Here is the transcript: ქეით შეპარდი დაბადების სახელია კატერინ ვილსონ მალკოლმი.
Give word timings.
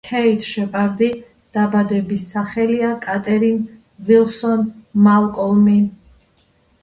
ქეით 0.09 0.45
შეპარდი 0.51 1.09
დაბადების 1.57 2.23
სახელია 2.29 2.89
კატერინ 3.03 3.61
ვილსონ 4.07 4.63
მალკოლმი. 5.09 5.79